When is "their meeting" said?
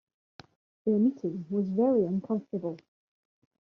0.83-1.45